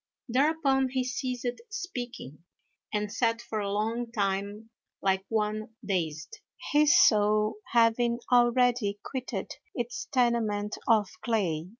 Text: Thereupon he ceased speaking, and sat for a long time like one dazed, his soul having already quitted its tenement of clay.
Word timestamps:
Thereupon 0.29 0.89
he 0.89 1.03
ceased 1.03 1.61
speaking, 1.69 2.43
and 2.91 3.13
sat 3.13 3.39
for 3.39 3.59
a 3.59 3.71
long 3.71 4.11
time 4.11 4.71
like 4.99 5.23
one 5.29 5.75
dazed, 5.85 6.39
his 6.71 6.97
soul 6.99 7.57
having 7.73 8.19
already 8.31 8.99
quitted 9.03 9.51
its 9.75 10.05
tenement 10.11 10.75
of 10.87 11.07
clay. 11.23 11.69